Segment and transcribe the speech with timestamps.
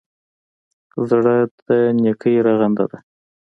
[1.09, 1.67] زړه د
[2.01, 2.97] نېکۍ رغنده ده.